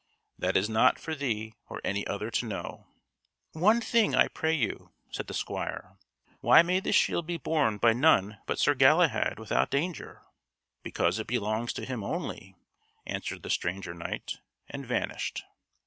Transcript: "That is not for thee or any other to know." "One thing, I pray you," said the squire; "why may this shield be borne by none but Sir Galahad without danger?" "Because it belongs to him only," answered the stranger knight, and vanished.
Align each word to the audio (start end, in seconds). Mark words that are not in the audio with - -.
"That 0.39 0.57
is 0.57 0.67
not 0.67 0.97
for 0.97 1.13
thee 1.13 1.53
or 1.69 1.79
any 1.83 2.07
other 2.07 2.31
to 2.31 2.47
know." 2.47 2.87
"One 3.51 3.79
thing, 3.79 4.15
I 4.15 4.29
pray 4.29 4.55
you," 4.55 4.89
said 5.11 5.27
the 5.27 5.33
squire; 5.35 5.95
"why 6.39 6.63
may 6.63 6.79
this 6.79 6.95
shield 6.95 7.27
be 7.27 7.37
borne 7.37 7.77
by 7.77 7.93
none 7.93 8.39
but 8.47 8.57
Sir 8.57 8.73
Galahad 8.73 9.37
without 9.37 9.69
danger?" 9.69 10.23
"Because 10.81 11.19
it 11.19 11.27
belongs 11.27 11.71
to 11.73 11.85
him 11.85 12.03
only," 12.03 12.55
answered 13.05 13.43
the 13.43 13.51
stranger 13.51 13.93
knight, 13.93 14.39
and 14.71 14.87
vanished. 14.87 15.43